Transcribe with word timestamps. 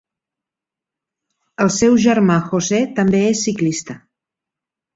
El 1.67 1.71
seu 1.75 1.99
germà 2.07 2.39
José 2.47 2.81
també 2.99 3.23
és 3.29 3.45
ciclista. 3.51 4.01